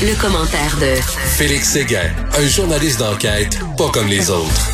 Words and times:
Le 0.00 0.14
commentaire 0.20 0.76
de 0.80 0.94
Félix 1.02 1.70
Séguin, 1.70 2.08
un 2.38 2.46
journaliste 2.46 3.00
d'enquête 3.00 3.58
pas 3.76 3.88
comme 3.92 4.06
les 4.06 4.30
autres. 4.30 4.70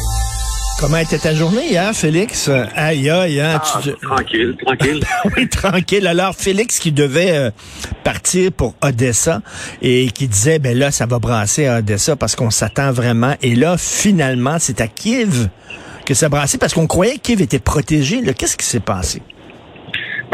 Comment 0.78 0.98
était 0.98 1.16
ta 1.16 1.34
journée 1.34 1.70
hier, 1.70 1.94
Félix? 1.94 2.50
Aïe, 2.74 3.08
aïe, 3.08 3.40
hein, 3.40 3.58
ah, 3.58 3.80
Tranquille, 4.02 4.54
tranquille. 4.62 5.00
oui, 5.36 5.48
tranquille. 5.48 6.06
Alors, 6.06 6.34
Félix 6.34 6.78
qui 6.78 6.92
devait 6.92 7.38
euh, 7.38 7.50
partir 8.02 8.52
pour 8.52 8.74
Odessa 8.82 9.40
et 9.80 10.10
qui 10.10 10.28
disait, 10.28 10.58
ben 10.58 10.76
là, 10.76 10.90
ça 10.90 11.06
va 11.06 11.18
brasser 11.18 11.68
à 11.68 11.78
Odessa 11.78 12.16
parce 12.16 12.36
qu'on 12.36 12.50
s'attend 12.50 12.92
vraiment. 12.92 13.34
Et 13.40 13.54
là, 13.54 13.76
finalement, 13.78 14.58
c'est 14.60 14.82
à 14.82 14.88
Kiev 14.88 15.48
que 16.04 16.12
ça 16.12 16.28
brassait 16.28 16.58
parce 16.58 16.74
qu'on 16.74 16.86
croyait 16.86 17.14
que 17.14 17.20
Kiev 17.20 17.40
était 17.40 17.58
protégé. 17.60 18.20
Qu'est-ce 18.34 18.58
qui 18.58 18.66
s'est 18.66 18.78
passé? 18.78 19.22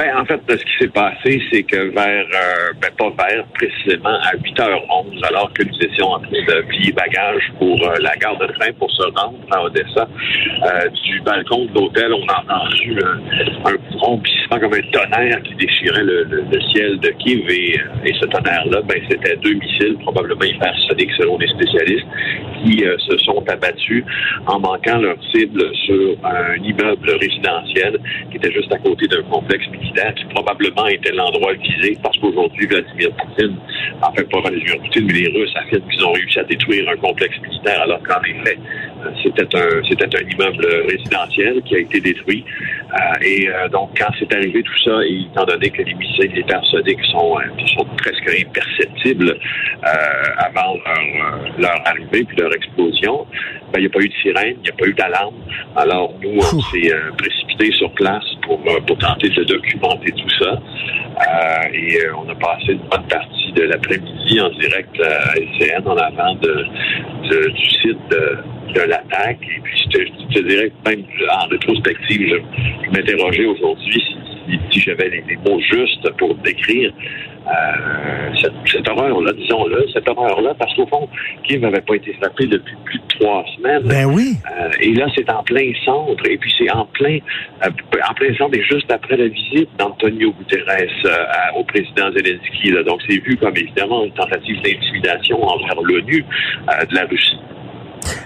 Ben, 0.01 0.17
en 0.17 0.25
fait, 0.25 0.41
ce 0.49 0.55
qui 0.57 0.79
s'est 0.79 0.89
passé, 0.89 1.43
c'est 1.53 1.63
que 1.63 1.77
vers, 1.77 2.25
euh, 2.25 2.73
ben, 2.81 2.89
pas 2.97 3.29
vers, 3.29 3.45
précisément 3.49 4.09
à 4.09 4.35
8h11, 4.35 5.23
alors 5.29 5.53
que 5.53 5.63
nous 5.63 5.77
étions 5.79 6.07
en 6.07 6.21
train 6.21 6.31
de 6.31 6.63
plier 6.69 6.91
bagages 6.93 7.53
pour 7.59 7.77
euh, 7.87 7.97
la 8.01 8.17
gare 8.17 8.39
de 8.39 8.47
train 8.47 8.73
pour 8.79 8.91
se 8.91 9.03
rendre 9.03 9.37
à 9.51 9.63
Odessa, 9.63 10.09
euh, 10.09 10.89
du 11.05 11.21
balcon 11.21 11.67
de 11.67 11.75
l'hôtel, 11.75 12.15
on 12.15 12.27
a 12.29 12.41
entendu 12.41 12.99
un 13.05 13.73
comme 14.19 14.75
un 14.75 14.83
tonnerre 14.93 15.43
qui 15.43 15.55
déchirait 15.55 16.03
le, 16.03 16.45
ciel 16.73 16.99
de 17.01 17.11
Kiev 17.11 17.49
et, 17.49 17.75
et 18.05 18.15
ce 18.21 18.27
tonnerre-là, 18.27 18.83
ben, 18.83 19.01
c'était 19.09 19.37
deux 19.37 19.55
missiles, 19.55 19.97
probablement 20.03 20.43
hypersoniques 20.43 21.13
selon 21.19 21.39
les 21.39 21.49
spécialistes, 21.49 22.07
qui 22.65 22.85
se 23.09 23.19
sont 23.19 23.43
abattus 23.49 24.05
en 24.47 24.61
manquant 24.61 24.99
leur 24.99 25.17
cible 25.33 25.63
sur 25.87 26.17
un 26.25 26.57
immeuble 26.63 27.11
résidentiel 27.21 27.99
qui 28.31 28.37
était 28.37 28.53
juste 28.53 28.73
à 28.73 28.79
côté 28.79 29.07
d'un 29.09 29.23
complexe 29.23 29.67
militaire 29.69 30.15
qui 30.15 30.25
probablement 30.27 30.87
était 30.87 31.13
l'endroit 31.13 31.53
visé 31.55 31.97
parce 32.03 32.17
qu'aujourd'hui, 32.19 32.67
Vladimir 32.67 33.11
Poutine, 33.17 33.57
enfin 34.03 34.23
pas 34.31 34.41
Vladimir 34.41 34.79
Poutine, 34.83 35.07
mais 35.07 35.13
les 35.13 35.29
Russes 35.29 35.55
affirment 35.57 35.89
qu'ils 35.89 36.05
ont 36.05 36.13
réussi 36.13 36.39
à 36.39 36.45
détruire 36.45 36.89
un 36.89 36.97
complexe 36.97 37.41
militaire 37.41 37.83
alors 37.83 38.03
qu'en 38.03 38.23
effet, 38.23 38.59
euh, 38.59 38.90
c'était 39.23 39.57
un 39.57 39.83
c'était 39.89 40.17
un 40.17 40.29
immeuble 40.29 40.67
résidentiel 40.89 41.63
qui 41.63 41.77
a 41.77 41.79
été 41.79 42.01
détruit. 42.01 42.45
Euh, 42.93 43.25
et 43.25 43.49
euh, 43.49 43.69
donc, 43.69 43.91
quand 43.99 44.13
c'est 44.19 44.33
arrivé 44.35 44.63
tout 44.63 44.79
ça, 44.85 45.03
et 45.05 45.27
étant 45.31 45.45
donné 45.45 45.71
que 45.71 45.83
les 45.83 45.95
missiles 45.95 46.37
hypersoniques 46.37 47.05
sont, 47.07 47.37
sont 47.77 47.87
presque 47.99 48.29
imperceptibles 48.29 49.39
avant 50.39 50.75
leur, 50.75 51.41
leur, 51.59 51.89
arrivée 51.89 52.25
puis 52.25 52.37
leur 52.37 52.55
explosion, 52.55 53.27
ben, 53.73 53.79
il 53.79 53.83
n'y 53.83 53.87
a 53.87 53.91
pas 53.91 54.01
eu 54.01 54.09
de 54.09 54.15
sirène, 54.15 54.57
il 54.59 54.63
n'y 54.63 54.69
a 54.69 54.73
pas 54.73 54.87
eu 54.87 54.95
d'alarme. 54.95 55.35
Alors, 55.77 56.15
nous, 56.23 56.39
on 56.39 56.61
s'est 56.61 56.93
précipité 57.17 57.73
sur 57.73 57.91
place 57.93 58.25
pour, 58.43 58.61
pour 58.87 58.99
tenter 58.99 59.29
de 59.29 59.45
documenter 59.45 60.13
tout 60.13 60.31
ça. 60.39 60.59
Euh, 61.21 61.69
et 61.73 62.05
euh, 62.05 62.13
on 62.17 62.29
a 62.31 62.35
passé 62.35 62.73
une 62.73 62.89
bonne 62.89 63.07
partie 63.09 63.53
de 63.53 63.63
l'après-midi 63.63 64.41
en 64.41 64.49
direct 64.51 65.01
à 65.01 65.35
LCN 65.37 65.87
en 65.87 65.97
avant 65.97 66.35
de, 66.37 66.67
du 67.29 67.69
site 67.69 67.99
de, 68.11 68.39
l'attaque. 68.79 69.39
Et 69.43 69.61
puis, 69.63 69.85
je 69.85 70.39
te, 70.39 70.49
dirais 70.49 70.71
que 70.71 70.91
même 70.91 71.05
en 71.33 71.49
rétrospective, 71.49 72.29
je, 72.29 72.91
m'interrogeais 72.91 73.47
aujourd'hui 73.47 74.03
si, 74.71 74.81
j'avais 74.81 75.09
les, 75.09 75.37
mots 75.37 75.61
justes 75.61 76.11
pour 76.19 76.35
décrire 76.37 76.93
euh, 77.47 78.35
cette, 78.41 78.53
cette 78.67 78.89
horreur-là, 78.89 79.33
disons-le, 79.33 79.87
cette 79.93 80.09
horreur-là, 80.09 80.55
parce 80.59 80.75
qu'au 80.75 80.87
fond, 80.87 81.09
Kiev 81.45 81.61
n'avait 81.63 81.81
pas 81.81 81.95
été 81.95 82.13
frappé 82.15 82.47
depuis 82.47 82.77
plus 82.85 82.99
de 82.99 83.05
trois 83.19 83.45
semaines. 83.57 83.83
Ben 83.85 84.07
oui. 84.07 84.35
Euh, 84.51 84.71
et 84.81 84.93
là, 84.93 85.07
c'est 85.15 85.31
en 85.31 85.43
plein 85.43 85.73
centre, 85.85 86.23
et 86.29 86.37
puis 86.37 86.53
c'est 86.59 86.71
en 86.71 86.85
plein, 86.87 87.19
euh, 87.65 87.71
en 88.09 88.15
plein 88.15 88.35
centre, 88.37 88.57
et 88.59 88.63
juste 88.63 88.91
après 88.93 89.17
la 89.17 89.29
visite 89.29 89.69
d'Antonio 89.79 90.33
Guterres 90.33 91.55
au 91.57 91.65
président 91.65 92.11
Zelensky. 92.13 92.71
Là. 92.71 92.83
Donc, 92.83 93.01
c'est 93.09 93.19
vu 93.25 93.37
comme 93.37 93.57
évidemment 93.57 94.05
une 94.05 94.13
tentative 94.13 94.61
d'intimidation 94.63 95.43
envers 95.43 95.81
l'ONU 95.83 96.25
de 96.91 96.95
la 96.95 97.05
Russie. 97.07 97.39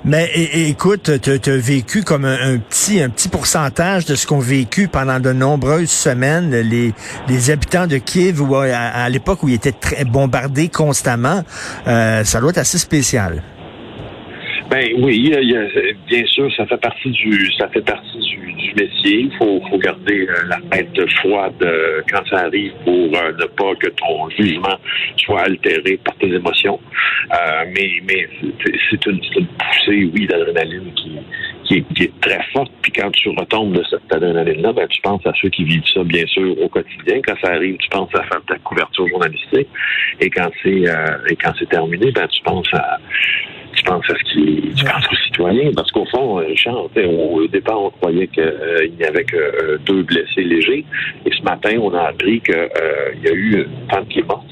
Mais 0.04 0.30
écoute, 0.34 1.20
tu 1.20 1.50
as 1.50 1.56
vécu 1.56 2.02
comme 2.02 2.24
un, 2.24 2.58
petit 2.58 3.00
un 3.02 3.08
petit 3.08 3.28
pourcentage 3.28 4.04
de 4.04 4.14
ce 4.14 4.26
qu'ont 4.26 4.38
vécu 4.38 4.88
pendant 4.88 5.20
de 5.20 5.32
nombreuses 5.32 5.90
semaines 5.90 6.50
les, 6.50 6.94
les 7.28 7.50
habitants 7.50 7.86
de 7.86 7.98
Kiev 7.98 8.40
ou 8.40 8.54
à, 8.56 9.08
l'époque 9.08 9.42
où 9.42 9.48
ils 9.48 9.54
étaient 9.54 9.72
très 9.72 10.04
bombardés 10.04 10.68
constamment. 10.68 11.42
Euh, 11.86 12.24
ça 12.24 12.40
doit 12.40 12.50
être 12.50 12.58
assez 12.58 12.78
spécial. 12.78 13.42
Ben 14.74 14.88
oui, 14.98 15.30
bien 16.08 16.26
sûr, 16.26 16.52
ça 16.56 16.66
fait 16.66 16.78
partie 16.78 17.08
du 17.08 17.48
ça 17.56 17.68
fait 17.68 17.80
partie 17.80 18.18
du, 18.18 18.72
métier. 18.74 19.20
Il 19.20 19.32
faut, 19.38 19.60
garder 19.78 20.26
euh, 20.26 20.48
la 20.48 20.58
tête 20.68 21.10
froide 21.20 21.54
euh, 21.62 22.00
quand 22.10 22.26
ça 22.28 22.46
arrive 22.46 22.72
pour 22.84 23.16
euh, 23.16 23.32
ne 23.38 23.44
pas 23.44 23.72
que 23.76 23.88
ton 23.90 24.28
jugement 24.30 24.76
soit 25.18 25.42
altéré 25.42 26.00
par 26.04 26.16
tes 26.16 26.26
émotions. 26.26 26.80
mais 27.72 27.88
c'est 28.42 29.06
une, 29.06 29.20
poussée, 29.20 30.10
oui, 30.12 30.26
d'adrénaline 30.26 30.92
qui, 30.96 31.20
qui, 31.94 32.02
est, 32.02 32.20
très 32.20 32.42
forte. 32.52 32.72
Puis 32.82 32.90
quand 32.90 33.12
tu 33.12 33.28
retombes 33.28 33.76
de 33.76 33.84
cette 33.88 34.12
adrénaline-là, 34.12 34.72
ben, 34.72 34.88
tu 34.88 35.00
penses 35.02 35.24
à 35.24 35.32
ceux 35.40 35.50
qui 35.50 35.62
vivent 35.62 35.86
ça, 35.94 36.02
bien 36.02 36.26
sûr, 36.26 36.60
au 36.60 36.68
quotidien. 36.68 37.20
Quand 37.24 37.36
ça 37.44 37.52
arrive, 37.52 37.76
tu 37.76 37.88
penses 37.90 38.12
à 38.14 38.24
faire 38.24 38.42
ta 38.48 38.58
couverture 38.58 39.06
journalistique. 39.06 39.68
Et 40.18 40.30
quand 40.30 40.50
c'est 40.64 40.82
et 41.30 41.36
quand 41.36 41.52
c'est 41.60 41.68
terminé, 41.68 42.10
ben, 42.10 42.26
tu 42.26 42.42
penses 42.42 42.74
à 42.74 42.98
tu 43.84 43.90
penses 43.90 44.04
à 44.10 44.14
ce 44.14 44.32
qui, 44.32 44.72
tu 44.74 44.84
penses 44.84 45.06
aux 45.10 45.16
citoyens, 45.26 45.70
parce 45.74 45.90
qu'au 45.92 46.04
fond, 46.06 46.38
euh, 46.38 46.46
Richard, 46.46 46.84
au 46.96 47.46
départ, 47.46 47.82
on 47.82 47.90
croyait 47.90 48.26
qu'il 48.28 48.42
euh, 48.42 48.88
n'y 48.98 49.04
avait 49.04 49.24
que 49.24 49.36
euh, 49.36 49.78
deux 49.84 50.02
blessés 50.02 50.42
légers, 50.42 50.84
et 51.26 51.30
ce 51.30 51.42
matin, 51.42 51.76
on 51.80 51.92
a 51.94 52.08
appris 52.08 52.40
qu'il 52.40 52.54
y 52.54 53.28
a 53.28 53.32
eu 53.32 53.64
une 53.64 53.90
femme 53.90 54.06
qui 54.06 54.20
est 54.20 54.28
morte 54.28 54.46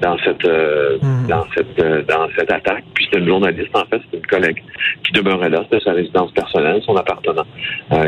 dans 0.00 0.16
cette, 0.18 0.44
hmm. 0.44 1.26
dans 1.28 1.44
cette, 1.54 2.06
dans 2.08 2.28
cette 2.36 2.50
attaque. 2.50 2.84
Puis 2.94 3.04
c'était 3.04 3.18
une 3.18 3.28
journaliste, 3.28 3.70
en 3.74 3.84
fait, 3.84 4.00
c'était 4.04 4.18
une 4.18 4.26
collègue 4.26 4.62
qui 5.04 5.12
demeurait 5.12 5.48
là, 5.48 5.64
c'était 5.70 5.84
sa 5.84 5.92
résidence 5.92 6.32
personnelle, 6.32 6.82
son 6.84 6.96
appartenant, 6.96 7.46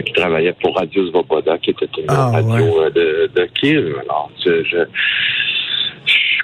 qui 0.05 0.13
travaillait 0.13 0.55
pour 0.61 0.77
Radio 0.77 1.07
Svoboda, 1.11 1.59
qui 1.59 1.71
était 1.71 1.89
une 1.99 2.07
ah, 2.09 2.31
radio 2.33 2.91
de, 2.91 3.31
de 3.35 3.49
Kiev. 3.55 3.95
Alors, 4.03 4.31
je 4.45 4.85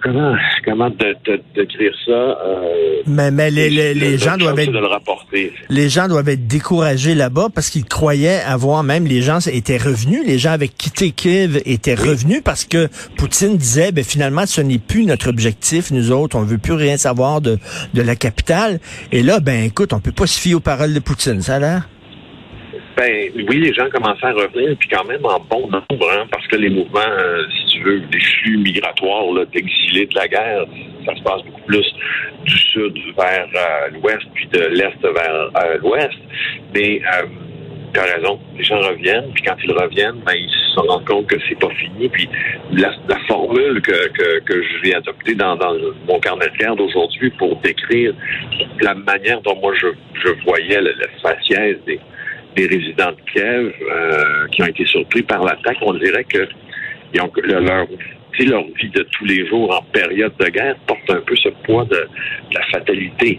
comment 0.02 0.34
comment 0.64 0.90
décrire 0.90 1.92
ça 2.06 2.12
euh, 2.12 3.02
Mais 3.06 3.30
mais 3.30 3.50
les, 3.50 3.70
les, 3.94 4.18
gens 4.18 4.36
doivent 4.36 4.58
être 4.58 4.70
le 4.70 5.50
les 5.68 5.88
gens 5.88 6.08
doivent 6.08 6.28
être 6.28 6.46
découragés 6.46 7.14
là-bas 7.14 7.48
parce 7.54 7.70
qu'ils 7.70 7.84
croyaient 7.84 8.40
avoir 8.46 8.82
même 8.82 9.06
les 9.06 9.22
gens 9.22 9.38
étaient 9.46 9.76
revenus, 9.76 10.22
les 10.26 10.38
gens 10.38 10.52
avaient 10.52 10.68
quitté 10.68 11.10
Kiev 11.12 11.60
étaient 11.64 11.94
revenus 11.94 12.42
parce 12.44 12.64
que 12.64 12.88
Poutine 13.16 13.56
disait 13.56 13.92
ben 13.92 14.04
finalement 14.04 14.46
ce 14.46 14.60
n'est 14.60 14.78
plus 14.78 15.04
notre 15.04 15.28
objectif 15.28 15.90
nous 15.90 16.12
autres, 16.12 16.36
on 16.36 16.42
veut 16.42 16.58
plus 16.58 16.74
rien 16.74 16.96
savoir 16.96 17.40
de 17.40 17.58
de 17.94 18.02
la 18.02 18.16
capitale. 18.16 18.80
Et 19.12 19.22
là 19.22 19.40
ben 19.40 19.64
écoute, 19.64 19.92
on 19.92 20.00
peut 20.00 20.12
pas 20.12 20.26
se 20.26 20.38
fier 20.38 20.54
aux 20.54 20.60
paroles 20.60 20.94
de 20.94 21.00
Poutine, 21.00 21.40
ça 21.40 21.56
a 21.56 21.58
l'air. 21.60 21.88
Ben 23.00 23.30
oui, 23.34 23.60
les 23.60 23.72
gens 23.72 23.88
commençaient 23.90 24.26
à 24.26 24.32
revenir, 24.32 24.76
puis 24.78 24.88
quand 24.90 25.04
même 25.04 25.24
en 25.24 25.40
bon 25.40 25.62
nombre, 25.70 26.10
hein, 26.12 26.26
parce 26.30 26.46
que 26.48 26.56
les 26.56 26.68
mouvements, 26.68 27.00
euh, 27.00 27.44
veux, 27.82 28.00
des 28.00 28.20
flux 28.20 28.58
migratoires 28.58 29.46
d'exilés 29.52 30.06
de 30.06 30.14
la 30.14 30.28
guerre, 30.28 30.64
ça 31.06 31.14
se 31.14 31.22
passe 31.22 31.42
beaucoup 31.44 31.62
plus 31.62 31.94
du 32.44 32.58
sud 32.58 32.98
vers 33.16 33.48
euh, 33.54 33.90
l'ouest, 33.92 34.26
puis 34.34 34.46
de 34.48 34.60
l'est 34.60 35.02
vers 35.02 35.50
euh, 35.56 35.78
l'ouest. 35.82 36.18
Mais 36.74 37.00
tu 37.92 37.98
as 37.98 38.04
raison, 38.04 38.38
les 38.56 38.64
gens 38.64 38.78
reviennent, 38.78 39.32
puis 39.34 39.42
quand 39.42 39.56
ils 39.64 39.72
reviennent, 39.72 40.20
ben, 40.24 40.34
ils 40.34 40.50
se 40.74 40.80
rendent 40.80 41.04
compte 41.04 41.26
que 41.26 41.36
c'est 41.48 41.58
pas 41.58 41.70
fini. 41.70 42.08
Puis 42.08 42.28
la, 42.72 42.92
formule 43.26 43.80
que, 43.82 44.08
que, 44.08 44.40
que 44.40 44.62
je 44.62 44.82
vais 44.82 44.94
adopter 44.94 45.34
dans, 45.34 45.56
dans 45.56 45.74
mon 46.08 46.18
carnet 46.20 46.46
de 46.46 46.56
garde 46.56 46.80
aujourd'hui 46.80 47.30
pour 47.30 47.56
décrire 47.56 48.12
la 48.80 48.94
manière 48.94 49.40
dont 49.42 49.56
moi 49.56 49.72
je, 49.80 49.88
je 50.24 50.44
voyais 50.44 50.80
le 50.80 50.94
faciès 51.22 51.76
des 51.86 52.00
des 52.56 52.66
résidents 52.66 53.12
de 53.12 53.32
Kiev 53.32 53.72
euh, 53.80 54.48
qui 54.48 54.62
ont 54.62 54.66
été 54.66 54.84
surpris 54.86 55.22
par 55.22 55.44
l'attaque, 55.44 55.76
on 55.82 55.94
dirait 55.94 56.24
que 56.24 56.48
ont, 57.18 57.30
leur, 57.42 57.60
leur 57.60 58.64
vie 58.74 58.90
de 58.90 59.02
tous 59.12 59.24
les 59.24 59.46
jours 59.46 59.74
en 59.74 59.82
période 59.92 60.32
de 60.38 60.46
guerre 60.46 60.76
porte 60.86 61.10
un 61.10 61.20
peu 61.20 61.36
ce 61.36 61.48
poids 61.64 61.84
de, 61.84 62.08
la 62.52 62.62
fatalité. 62.72 63.38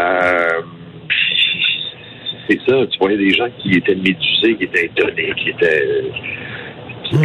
Euh, 0.00 0.62
c'est 2.48 2.60
ça, 2.66 2.86
tu 2.86 2.98
voyais 2.98 3.18
des 3.18 3.34
gens 3.34 3.48
qui 3.58 3.74
étaient 3.74 3.94
médusés, 3.94 4.56
qui 4.56 4.64
étaient 4.64 4.86
étonnés, 4.86 5.32
qui 5.36 5.50
étaient 5.50 6.02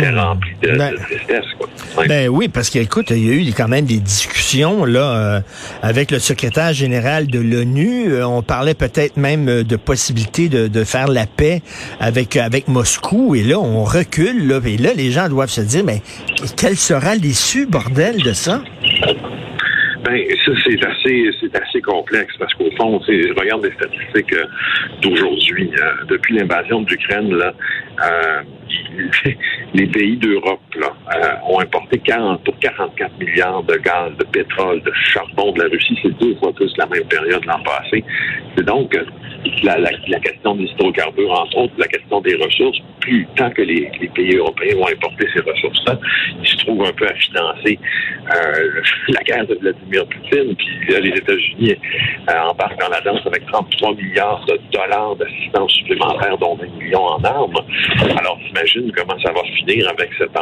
Rempli 0.01 0.51
de, 0.62 0.78
ben, 0.78 0.95
tristesse. 0.95 1.45
Quoi. 1.57 2.06
Ben 2.07 2.30
oui, 2.30 2.48
parce 2.48 2.69
qu'écoute, 2.69 3.12
il 3.12 3.25
y 3.25 3.30
a 3.30 3.34
eu 3.34 3.54
quand 3.56 3.68
même 3.68 3.86
des 3.86 4.00
discussions 4.00 4.86
là 4.86 5.16
euh, 5.16 5.40
avec 5.81 6.12
le 6.12 6.19
secrétaire 6.19 6.74
général 6.74 7.28
de 7.28 7.40
l'ONU. 7.40 8.12
Euh, 8.12 8.25
on 8.25 8.42
parlait 8.42 8.74
peut-être 8.74 9.18
même 9.18 9.48
euh, 9.48 9.63
de 9.63 9.75
possibilité 9.75 10.50
de, 10.50 10.68
de, 10.68 10.84
faire 10.84 11.07
la 11.07 11.25
paix 11.25 11.62
avec 12.00 12.36
avec 12.36 12.68
Moscou. 12.68 13.36
Et 13.36 13.44
là, 13.44 13.60
on 13.60 13.84
recule. 13.84 14.48
Là, 14.48 14.60
et 14.66 14.78
là, 14.78 14.92
les 14.95 15.12
gens 15.12 15.30
doivent 15.30 15.50
se 15.50 15.62
dire, 15.62 15.84
mais 15.84 16.01
quelle 16.57 16.78
sera 16.78 17.16
l'issue, 17.16 17.66
bordel, 17.66 18.22
de 18.22 18.34
ça? 18.34 18.62
Ben, 20.04 20.19
ça, 20.45 20.51
c'est 20.66 20.86
assez, 20.86 21.30
c'est 21.40 21.56
assez 21.56 21.81
complexe 21.81 22.34
parce 22.38 22.54
qu'au 22.56 22.69
fond, 22.78 23.00
regarde 23.00 23.63
les 23.63 23.72
statistiques 23.72 24.36
d'aujourd'hui. 25.01 25.72
depuis 26.10 26.36
l'invasion 26.36 26.81
de 26.81 26.90
l'Ukraine, 26.90 27.34
là, 27.34 27.54
euh, 28.01 28.42
les 29.74 29.88
pays 29.88 30.18
d'Europe 30.18 30.62
là, 30.80 31.40
ont 31.48 31.60
importé 31.60 32.00
40, 32.00 32.44
pour 32.44 32.58
44 32.60 33.18
milliards 33.20 33.64
de 33.64 33.75
gaz, 33.78 34.12
de 34.18 34.25
pétrole, 34.25 34.81
de 34.81 34.92
charbon 34.94 35.52
de 35.52 35.64
la 35.64 35.70
Russie. 35.70 35.98
C'est 36.02 36.18
deux 36.18 36.36
fois 36.36 36.54
plus 36.54 36.72
la 36.78 36.86
même 36.88 37.06
période 37.06 37.46
l'an 37.46 37.62
passé. 37.64 38.04
C'est 38.56 38.66
donc 38.66 38.96
la, 39.64 39.78
la, 39.78 40.20
question 40.20 40.56
des 40.56 40.66
hydrocarbures, 40.66 41.31
entre 41.31 41.58
autres, 41.58 41.74
la 41.78 41.88
question 41.88 42.22
des 42.22 42.36
ressources, 42.36 42.78
plus 43.02 43.28
tant 43.36 43.50
que 43.52 43.62
les, 43.62 43.92
pays 44.16 44.36
européens 44.36 44.75
vont 44.75 44.88
importer 44.88 45.28
ces 45.34 45.42
ressources-là, 45.42 46.00
ils 46.42 46.48
se 46.48 46.58
trouvent 46.58 46.86
un 46.86 46.94
peu 46.94 47.06
à 47.06 47.14
financer 47.16 47.80
euh, 48.34 48.81
la 49.10 49.22
guerre 49.24 49.48
de 49.48 49.56
Vladimir 49.56 50.06
Poutine, 50.08 50.56
puis 50.56 51.02
les 51.02 51.10
États-Unis 51.10 51.76
euh, 52.30 52.40
embarquent 52.50 52.80
dans 52.80 52.90
la 52.90 53.02
danse 53.02 53.26
avec 53.26 53.46
33 53.48 53.96
milliards 53.96 54.46
de 54.46 54.60
dollars 54.72 55.16
d'assistance 55.16 55.72
supplémentaire, 55.74 56.38
dont 56.38 56.56
20 56.56 56.66
millions 56.80 57.06
en 57.06 57.24
armes. 57.24 57.60
Alors, 58.18 58.38
t'imagines 58.46 58.92
comment 58.96 59.19
ça 59.19 59.31
va 59.31 59.44
finir 59.58 59.90
avec 59.90 60.10
cette 60.18 60.38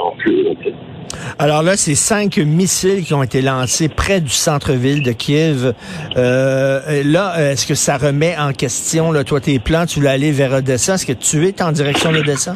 Alors 1.40 1.64
là, 1.64 1.76
c'est 1.76 1.96
cinq 1.96 2.38
missiles 2.38 3.04
qui 3.04 3.14
ont 3.14 3.24
été 3.24 3.42
lancés 3.42 3.90
près 3.90 4.22
du 4.22 4.30
centre-ville 4.30 5.04
de 5.04 5.12
Kiev. 5.12 5.74
Euh, 6.16 7.04
là, 7.04 7.52
est-ce 7.52 7.66
que 7.66 7.76
ça 7.76 7.98
remet 7.98 8.36
en 8.38 8.54
question, 8.54 9.12
là, 9.12 9.24
toi, 9.24 9.40
tes 9.40 9.60
plans? 9.60 9.86
Tu 9.86 10.00
voulais 10.00 10.12
aller 10.12 10.32
vers 10.32 10.54
Odessa? 10.54 10.96
Est-ce 10.96 11.06
que 11.06 11.14
tu 11.14 11.46
es 11.48 11.62
en 11.62 11.72
direction 11.72 12.12
d'Odessa? 12.12 12.56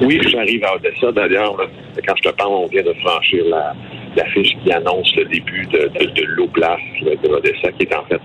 Oui, 0.00 0.20
j'arrive 0.28 0.64
à 0.64 0.76
Odessa. 0.76 1.12
D'ailleurs, 1.12 1.56
quand 2.06 2.14
je 2.22 2.30
te 2.30 2.34
parle, 2.36 2.52
on 2.52 2.66
vient 2.66 2.82
de 2.82 2.94
franchir 3.04 3.44
la, 3.50 3.74
fiche 4.26 4.56
qui 4.62 4.72
annonce 4.72 5.14
le 5.16 5.24
début 5.26 5.66
de, 5.66 5.88
de, 5.88 6.24
l'Oblast 6.24 6.82
de 7.04 7.28
Odessa, 7.28 7.72
qui 7.72 7.84
est 7.84 7.94
en 7.94 8.04
fait 8.04 8.20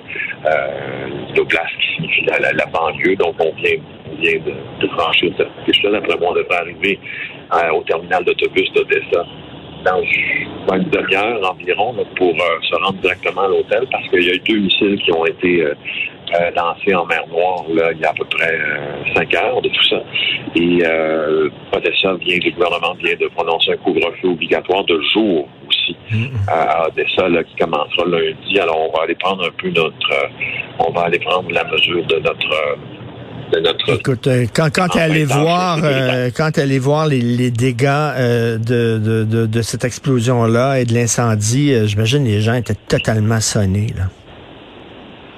euh, 0.46 1.08
l'Oblast 1.36 1.72
qui 1.80 1.96
signifie 1.96 2.26
la, 2.26 2.66
banlieue. 2.66 3.16
Donc, 3.16 3.36
on 3.40 3.54
vient, 3.56 3.78
vient 4.20 4.40
de, 4.80 4.88
franchir 4.88 5.32
cette 5.38 5.48
fiche-là. 5.66 5.92
D'après 5.92 6.18
moi, 6.18 6.30
on 6.32 6.36
devrait 6.36 6.58
arriver 6.58 7.00
euh, 7.54 7.72
au 7.72 7.84
terminal 7.84 8.24
d'autobus 8.24 8.72
d'Odessa 8.74 9.26
dans 9.86 10.02
une 10.02 10.90
demi-heure 10.90 11.52
environ 11.52 11.94
pour 12.16 12.34
euh, 12.34 12.62
se 12.62 12.76
rendre 12.76 13.00
directement 13.00 13.42
à 13.42 13.48
l'hôtel 13.50 13.86
parce 13.92 14.08
qu'il 14.10 14.24
y 14.24 14.30
a 14.30 14.34
eu 14.34 14.40
deux 14.40 14.60
missiles 14.60 14.98
qui 15.04 15.12
ont 15.12 15.26
été 15.26 15.62
euh, 15.62 15.74
lancés 16.56 16.96
en 16.96 17.06
mer 17.06 17.26
Noire 17.30 17.66
il 17.68 18.00
y 18.00 18.06
a 18.06 18.10
à 18.10 18.14
peu 18.14 18.24
près 18.26 18.58
cinq 19.14 19.36
heures 19.36 19.62
de 19.62 19.70
tout 19.70 19.84
ça. 19.84 20.02
Et 20.56 20.80
Odessa 21.76 22.14
vient, 22.16 22.40
le 22.44 22.52
gouvernement 22.52 22.94
vient 22.96 23.16
de 23.20 23.28
prononcer 23.28 23.74
un 23.74 23.78
couvre-feu 23.78 24.30
obligatoire 24.30 24.86
de 24.86 25.00
jour 25.14 25.48
à 26.48 26.88
Odessa 26.88 27.30
là, 27.30 27.44
qui 27.44 27.56
commencera 27.56 28.06
lundi. 28.06 28.60
Alors 28.60 28.90
on 28.90 28.98
va 28.98 29.04
aller 29.04 29.16
prendre 29.16 29.46
un 29.46 29.52
peu 29.62 29.70
notre 29.70 30.30
on 30.80 30.92
va 30.92 31.02
aller 31.04 31.20
prendre 31.20 31.50
la 31.52 31.64
mesure 31.66 32.06
de 32.06 32.20
notre 32.20 32.78
Écoute, 33.88 34.28
euh, 34.28 34.46
quand, 34.54 34.70
quand 34.74 34.88
tu 34.88 35.00
allé 35.00 35.26
voir, 35.26 35.78
euh, 35.84 36.30
quand 36.36 36.58
allé 36.58 36.80
voir 36.80 37.08
les, 37.08 37.22
les 37.22 37.52
dégâts 37.52 37.86
euh, 37.88 38.58
de, 38.58 38.98
de, 39.26 39.46
de, 39.46 39.62
cette 39.62 39.86
explosion-là 39.86 40.80
et 40.80 40.86
de 40.86 40.94
l'incendie, 40.94 41.74
j'imagine 41.86 42.24
les 42.26 42.42
gens 42.42 42.54
étaient 42.54 42.78
totalement 42.88 43.40
sonnés. 43.40 43.94
Là. 43.96 44.06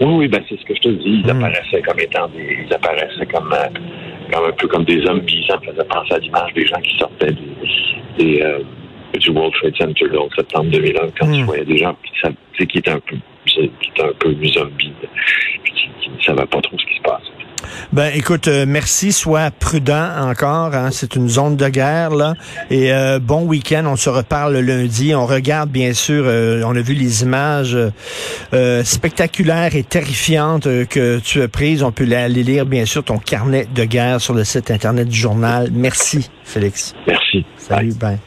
Oui, 0.02 0.14
oui, 0.16 0.28
ben 0.28 0.42
c'est 0.48 0.60
ce 0.60 0.66
que 0.66 0.76
je 0.76 0.82
te 0.82 0.90
dis. 0.90 1.24
Ils 1.24 1.26
hmm. 1.26 1.38
apparaissaient 1.38 1.82
comme 1.82 2.00
étant 2.00 2.28
des, 2.30 2.66
ils 2.66 2.74
apparaissaient 2.74 3.26
comme, 3.26 3.54
comme 4.32 4.46
un 4.46 4.52
peu 4.58 4.68
comme 4.68 4.86
des 4.86 5.06
hommes 5.08 5.22
Ça 5.48 5.58
me 5.58 5.72
faisait 5.72 5.88
penser 5.88 6.14
à 6.14 6.20
l'image 6.20 6.54
des 6.54 6.66
gens 6.66 6.82
qui 6.82 6.98
sortaient 6.98 7.32
des, 7.32 8.24
des 8.24 8.44
du 9.18 9.30
World 9.32 9.54
Trade 9.54 9.76
Center 9.78 10.06
là, 10.12 10.22
en 10.22 10.30
septembre 10.36 10.72
2001, 10.72 11.00
quand 11.20 11.32
tu 11.32 11.42
hmm. 11.42 11.46
voyais 11.46 11.66
des 11.66 11.78
gens 11.78 11.96
qui, 12.58 12.68
qui 12.68 12.78
étaient 12.78 12.92
un 12.92 13.00
peu 13.00 13.16
qui 13.46 13.62
étaient 13.64 14.04
un 14.04 14.14
peu 14.20 14.34
zombies, 14.48 14.94
qui, 15.66 15.90
qui 16.02 16.10
ne 16.10 16.22
savaient 16.22 16.46
pas 16.48 16.62
trop 16.62 16.78
ce 16.78 16.86
qui 16.86 16.98
se 16.98 17.02
passe. 17.02 17.24
Ben, 17.92 18.12
écoute, 18.14 18.48
euh, 18.48 18.66
merci. 18.68 19.12
Sois 19.12 19.52
prudent 19.52 20.10
encore. 20.20 20.74
Hein, 20.74 20.90
c'est 20.92 21.16
une 21.16 21.30
zone 21.30 21.56
de 21.56 21.68
guerre 21.70 22.12
là. 22.12 22.34
Et 22.70 22.92
euh, 22.94 23.20
bon 23.20 23.44
week-end. 23.44 23.86
On 23.88 23.96
se 23.96 24.10
reparle 24.10 24.58
lundi. 24.58 25.14
On 25.16 25.26
regarde 25.26 25.70
bien 25.70 25.94
sûr. 25.94 26.26
Euh, 26.28 26.64
on 26.66 26.76
a 26.76 26.82
vu 26.82 26.94
les 26.94 27.24
images 27.24 27.78
spectaculaires 28.84 29.76
et 29.76 29.84
terrifiantes 29.84 30.64
que 30.64 31.20
tu 31.20 31.42
as 31.42 31.48
prises. 31.48 31.84
On 31.84 31.92
peut 31.92 32.08
aller 32.12 32.44
lire 32.44 32.66
bien 32.66 32.86
sûr 32.86 33.04
ton 33.04 33.18
carnet 33.18 33.68
de 33.74 33.86
guerre 33.86 34.22
sur 34.22 34.34
le 34.34 34.44
site 34.44 34.72
internet 34.72 35.08
du 35.08 35.18
journal. 35.18 35.70
Merci, 35.72 36.30
Félix. 36.44 36.94
Merci. 37.08 37.46
Salut. 37.58 37.94
Bye. 38.00 38.18